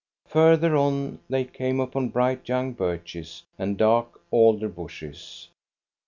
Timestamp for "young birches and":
2.49-3.77